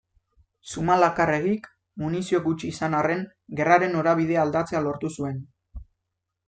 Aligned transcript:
Zumalakarregik, 0.71 1.69
munizio 2.05 2.39
gutxi 2.47 2.71
izan 2.77 2.97
arren, 3.03 3.23
gerraren 3.61 3.95
norabidea 3.99 4.43
aldatzea 4.47 4.85
lortu 4.89 5.15
zuen. 5.21 5.39